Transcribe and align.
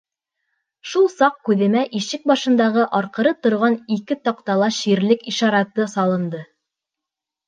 Шул 0.91 1.03
саҡ 1.15 1.35
күҙемә 1.49 1.83
ишек 1.99 2.23
башындағы 2.31 2.85
арҡыры 2.99 3.33
торған 3.47 3.75
ике 3.97 4.17
таҡтала 4.29 4.71
ширлек 4.79 5.27
ишараты 5.33 5.87
салынды. 5.93 6.41